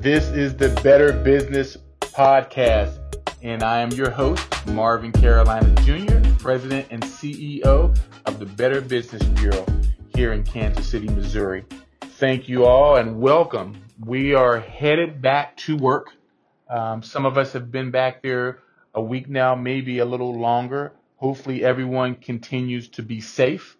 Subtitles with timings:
[0.00, 2.98] This is the Better Business Podcast,
[3.42, 9.22] and I am your host, Marvin Carolina Jr., President and CEO of the Better Business
[9.22, 9.66] Bureau
[10.16, 11.66] here in Kansas City, Missouri.
[12.00, 13.76] Thank you all and welcome.
[14.02, 16.08] We are headed back to work.
[16.70, 18.60] Um, some of us have been back there
[18.94, 20.94] a week now, maybe a little longer.
[21.16, 23.76] Hopefully, everyone continues to be safe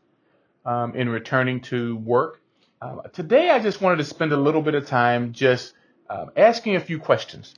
[0.66, 2.42] um, in returning to work.
[2.82, 5.72] Uh, today, I just wanted to spend a little bit of time just
[6.10, 7.54] uh, asking a few questions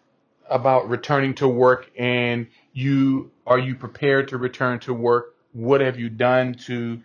[0.49, 5.35] about returning to work and you are you prepared to return to work?
[5.53, 7.01] What have you done to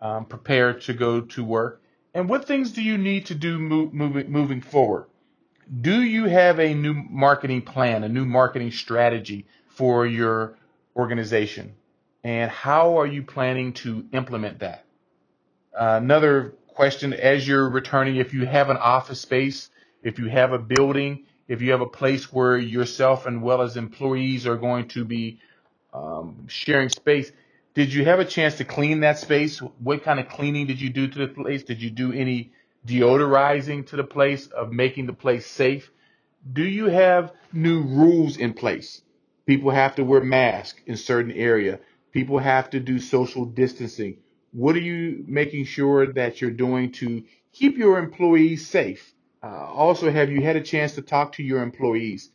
[0.00, 1.82] um, prepare to go to work?
[2.14, 5.06] And what things do you need to do move, moving moving forward?
[5.80, 10.56] Do you have a new marketing plan, a new marketing strategy for your
[10.96, 11.74] organization?
[12.24, 14.84] And how are you planning to implement that?
[15.78, 19.70] Uh, another question as you're returning, if you have an office space,
[20.06, 23.76] if you have a building, if you have a place where yourself and well as
[23.76, 25.40] employees are going to be
[25.92, 27.32] um, sharing space,
[27.74, 29.58] did you have a chance to clean that space?
[29.58, 31.64] What kind of cleaning did you do to the place?
[31.64, 32.52] Did you do any
[32.86, 35.90] deodorizing to the place of making the place safe?
[36.52, 39.02] Do you have new rules in place?
[39.44, 41.80] People have to wear masks in certain area.
[42.12, 44.18] People have to do social distancing.
[44.52, 49.15] What are you making sure that you're doing to keep your employees safe?
[49.42, 52.30] Uh, also, have you had a chance to talk to your employees?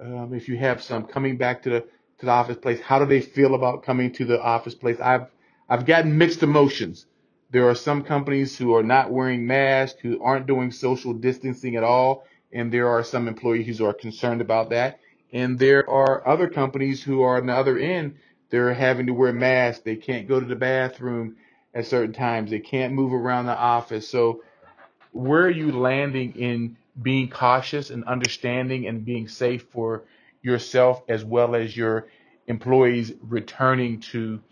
[0.00, 1.80] Um, if you have some coming back to the
[2.18, 4.98] to the office place, how do they feel about coming to the office place?
[5.00, 5.26] I've
[5.68, 7.06] I've gotten mixed emotions.
[7.50, 11.84] There are some companies who are not wearing masks, who aren't doing social distancing at
[11.84, 15.00] all, and there are some employees who are concerned about that.
[15.32, 18.16] And there are other companies who are on the other end.
[18.50, 19.82] They're having to wear masks.
[19.84, 21.36] They can't go to the bathroom
[21.74, 22.50] at certain times.
[22.50, 24.08] They can't move around the office.
[24.08, 24.42] So
[25.14, 30.04] where are you landing in being cautious and understanding and being safe for
[30.42, 32.08] yourself as well as your
[32.48, 34.42] employees returning to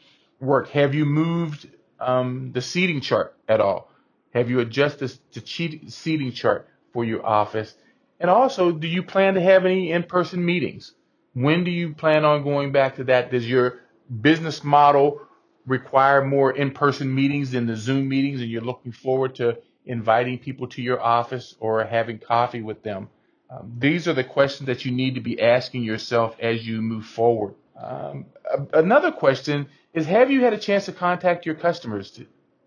[0.41, 0.69] work?
[0.71, 1.69] Have you moved
[2.01, 3.91] um, the seating chart at all?
[4.35, 5.43] Have you adjusted the
[5.89, 7.75] seating chart for your office?
[8.21, 10.95] And also, do you plan to have any in-person meetings?
[11.35, 13.33] When do you plan on going back to that?
[13.33, 13.81] Does your
[14.21, 15.21] business model
[15.67, 20.69] require more in-person meetings than the Zoom meetings and you're looking forward to inviting people
[20.69, 23.09] to your office or having coffee with them?
[23.51, 27.05] Um, these are the questions that you need to be asking yourself as you move
[27.05, 27.55] forward.
[27.77, 28.27] Um,
[28.73, 32.19] another question is Have you had a chance to contact your customers?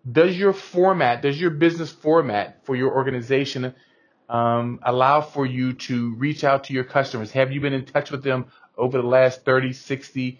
[0.10, 3.74] Does your format, does your business format for your organization
[4.30, 7.32] um, allow for you to reach out to your customers?
[7.32, 8.46] Have you been in touch with them
[8.78, 10.40] over the last 30, 60,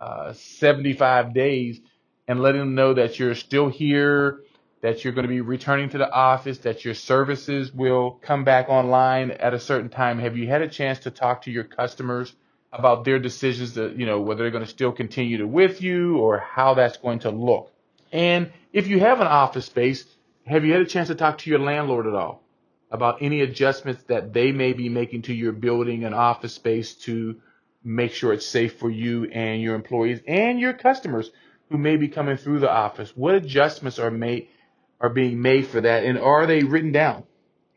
[0.00, 1.80] uh, 75 days
[2.26, 4.40] and letting them know that you're still here,
[4.82, 8.68] that you're going to be returning to the office, that your services will come back
[8.68, 10.18] online at a certain time.
[10.18, 12.34] Have you had a chance to talk to your customers
[12.72, 16.18] about their decisions that, you know, whether they're going to still continue to with you
[16.18, 17.72] or how that's going to look?
[18.12, 20.04] And if you have an office space,
[20.46, 22.42] have you had a chance to talk to your landlord at all
[22.90, 27.40] about any adjustments that they may be making to your building and office space to
[27.82, 31.30] make sure it's safe for you and your employees and your customers
[31.70, 33.16] who may be coming through the office?
[33.16, 34.48] What adjustments are made
[35.00, 37.24] are being made for that, and are they written down?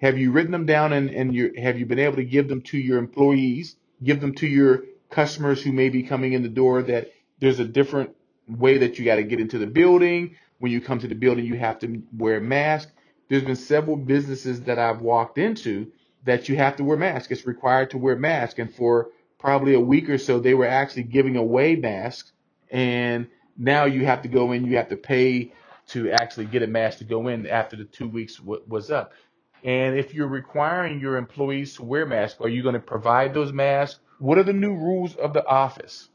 [0.01, 2.61] Have you written them down, and and you have you been able to give them
[2.63, 6.81] to your employees, give them to your customers who may be coming in the door?
[6.81, 8.15] That there's a different
[8.47, 10.35] way that you got to get into the building.
[10.59, 12.89] When you come to the building, you have to wear a mask.
[13.29, 15.91] There's been several businesses that I've walked into
[16.25, 17.31] that you have to wear masks.
[17.31, 19.09] It's required to wear mask, and for
[19.39, 22.31] probably a week or so, they were actually giving away masks,
[22.69, 25.53] and now you have to go in, you have to pay
[25.89, 29.13] to actually get a mask to go in after the two weeks w- was up.
[29.63, 33.51] And if you're requiring your employees to wear masks, are you going to provide those
[33.51, 33.99] masks?
[34.19, 36.09] What are the new rules of the office?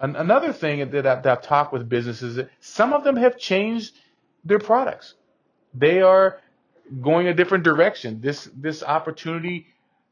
[0.00, 3.94] An- another thing that, I, that I've talked with businesses, some of them have changed
[4.44, 5.14] their products.
[5.74, 6.38] They are
[7.00, 8.20] going a different direction.
[8.20, 9.66] This this opportunity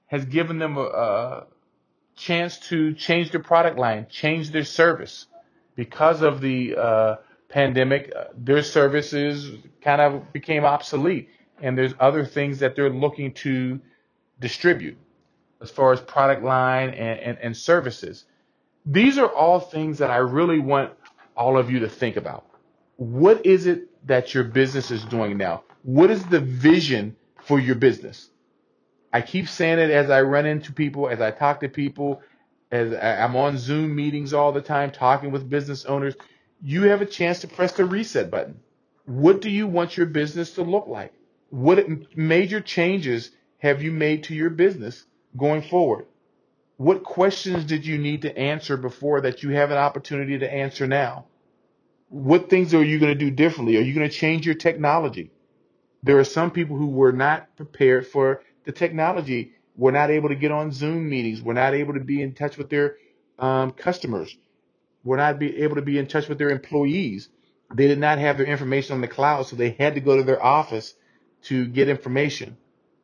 [0.07, 1.47] has given them a, a
[2.17, 5.27] chance to change their product line, change their service
[5.75, 7.17] because of the uh,
[7.49, 9.53] pandemic, uh, their services
[9.83, 11.29] kind of became obsolete,
[11.63, 13.81] and there's other things that they're looking to
[14.41, 14.97] distribute
[15.61, 18.25] as far as product line and, and, and services.
[18.85, 20.93] These are all things that I really want
[21.37, 22.47] all of you to think about.
[22.97, 25.65] What is it that your business is doing now?
[25.83, 28.31] What is the vision for your business?
[29.13, 32.23] I keep saying it as I run into people, as I talk to people,
[32.71, 36.15] as I'm on Zoom meetings all the time, talking with business owners,
[36.67, 38.59] you have a chance to press the reset button.
[39.05, 41.13] What do you want your business to look like?
[41.51, 41.87] What
[42.17, 45.05] major changes have you made to your business
[45.37, 46.07] going forward?
[46.77, 50.89] What questions did you need to answer before that you have an opportunity to answer
[50.89, 51.27] now?
[52.09, 53.77] What things are you going to do differently?
[53.77, 55.31] Are you going to change your technology?
[56.03, 60.35] There are some people who were not prepared for the technology, were not able to
[60.35, 62.97] get on Zoom meetings, were not able to be in touch with their
[63.39, 64.37] um, customers,
[65.07, 67.29] were not be able to be in touch with their employees.
[67.73, 70.25] They did not have their information on the cloud, so they had to go to
[70.25, 70.95] their office
[71.43, 72.57] to get information.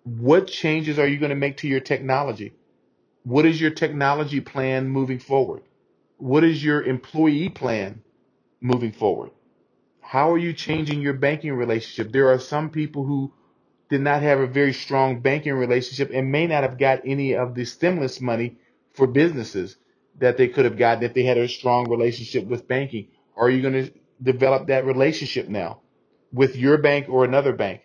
[0.02, 2.54] What changes are you going to make to your technology?
[3.22, 5.62] What is your technology plan moving forward?
[6.18, 8.02] What is your employee plan
[8.60, 9.30] moving forward?
[10.00, 12.12] How are you changing your banking relationship?
[12.12, 13.32] There are some people who
[13.90, 17.54] did not have a very strong banking relationship and may not have got any of
[17.54, 18.56] the stimulus money
[18.94, 19.76] for businesses
[20.18, 23.08] that they could have gotten if they had a strong relationship with banking.
[23.36, 23.92] Are you going to
[24.22, 25.80] develop that relationship now
[26.32, 27.82] with your bank or another bank?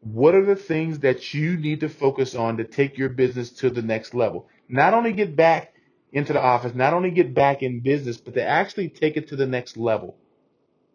[0.00, 3.70] What are the things that you need to focus on to take your business to
[3.70, 4.48] the next level?
[4.68, 5.72] Not only get back
[6.12, 9.36] into the office, not only get back in business, but to actually take it to
[9.36, 10.16] the next level.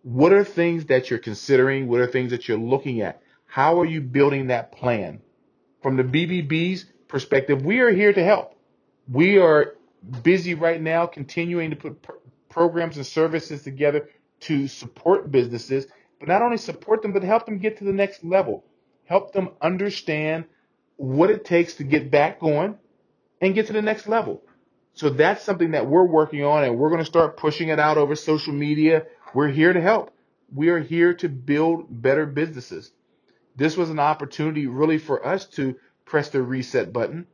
[0.04, 1.88] What are things that you're considering?
[1.88, 3.22] What are things that you're looking at?
[3.46, 5.22] How are you building that plan?
[5.82, 8.56] From the BBB's perspective, we are here to help.
[9.12, 9.76] We are
[10.24, 12.12] busy right now continuing to put pr-
[12.50, 14.10] programs and services together
[14.42, 15.88] to support businesses,
[16.20, 18.66] but not only support them, but help them get to the next level
[19.06, 20.46] help them understand
[20.98, 22.78] what it takes to get back going
[23.42, 24.42] and get to the next level.
[24.94, 27.98] So that's something that we're working on and we're going to start pushing it out
[27.98, 29.06] over social media.
[29.34, 30.12] We're here to help.
[30.54, 32.92] We are here to build better businesses.
[33.56, 37.28] This was an opportunity really for us to press the reset button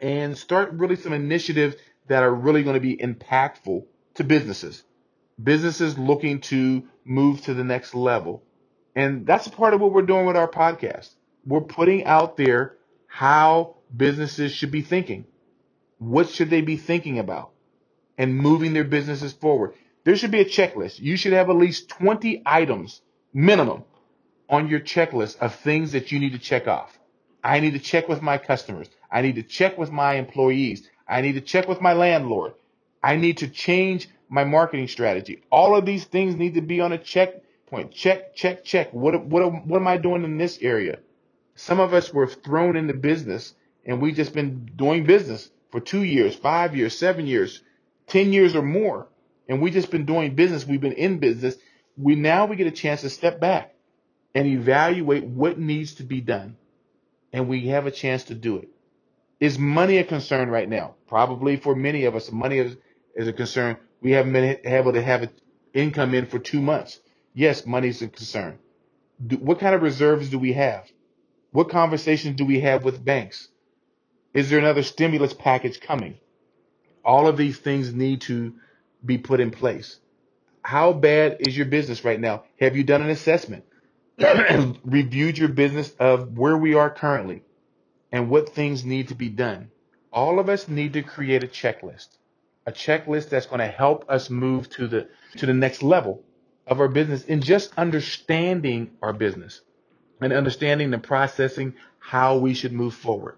[0.00, 1.76] and start really some initiatives
[2.10, 3.84] that are really going to be impactful
[4.14, 4.82] to businesses.
[5.40, 8.42] Businesses looking to move to the next level.
[8.96, 11.14] And that's a part of what we're doing with our podcast.
[11.46, 12.74] We're putting out there
[13.06, 15.24] how businesses should be thinking.
[15.98, 17.52] What should they be thinking about?
[18.18, 19.74] And moving their businesses forward.
[20.02, 20.98] There should be a checklist.
[20.98, 23.02] You should have at least 20 items
[23.32, 23.84] minimum
[24.48, 26.98] on your checklist of things that you need to check off.
[27.44, 28.88] I need to check with my customers.
[29.12, 30.90] I need to check with my employees.
[31.10, 32.54] I need to check with my landlord.
[33.02, 35.42] I need to change my marketing strategy.
[35.50, 37.92] All of these things need to be on a check point.
[37.92, 38.94] Check, check, check.
[38.94, 41.00] What, what, what am I doing in this area?
[41.56, 43.54] Some of us were thrown into business
[43.84, 47.62] and we've just been doing business for two years, five years, seven years,
[48.06, 49.08] 10 years or more.
[49.48, 50.66] And we've just been doing business.
[50.66, 51.56] We've been in business.
[51.96, 53.74] We now we get a chance to step back
[54.34, 56.56] and evaluate what needs to be done.
[57.32, 58.68] And we have a chance to do it.
[59.40, 60.96] Is money a concern right now?
[61.08, 62.76] Probably for many of us, money is,
[63.16, 63.78] is a concern.
[64.02, 65.30] We haven't been able to have
[65.72, 67.00] income in for two months.
[67.34, 68.58] Yes, money is a concern.
[69.26, 70.90] Do, what kind of reserves do we have?
[71.52, 73.48] What conversations do we have with banks?
[74.34, 76.18] Is there another stimulus package coming?
[77.04, 78.54] All of these things need to
[79.04, 79.98] be put in place.
[80.62, 82.44] How bad is your business right now?
[82.60, 83.64] Have you done an assessment?
[84.84, 87.42] Reviewed your business of where we are currently
[88.12, 89.70] and what things need to be done?
[90.12, 92.08] All of us need to create a checklist.
[92.66, 96.22] A checklist that's going to help us move to the to the next level
[96.66, 99.62] of our business in just understanding our business
[100.20, 103.36] and understanding and processing how we should move forward.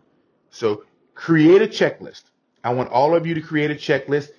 [0.50, 2.24] So create a checklist.
[2.64, 4.30] I want all of you to create a checklist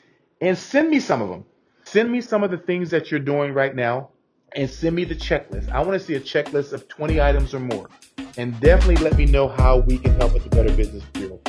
[0.42, 1.46] and send me some of them.
[1.86, 4.10] Send me some of the things that you're doing right now
[4.56, 5.70] and send me the checklist.
[5.70, 7.90] I want to see a checklist of 20 items or more.
[8.38, 11.40] And definitely let me know how we can help with the Better Business Bureau.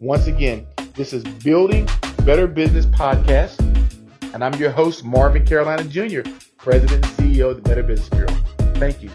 [0.00, 1.88] Once again, this is Building
[2.24, 3.58] Better Business Podcast,
[4.34, 6.22] and I'm your host, Marvin Carolina Jr.,
[6.56, 8.34] President and CEO of the Better Business Bureau.
[8.74, 9.10] Thank you.